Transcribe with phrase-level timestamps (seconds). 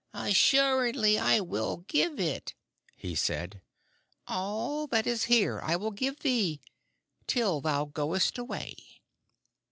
[0.15, 2.55] "Assuredly I will give it,"
[2.95, 3.61] he said.
[4.25, 6.59] "All that is here I will give thee
[7.27, 8.77] till thou goest away."